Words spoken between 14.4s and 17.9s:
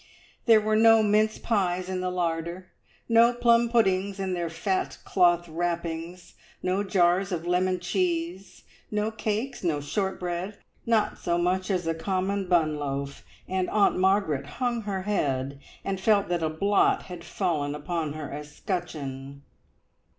hung her head, and felt that a blot had fallen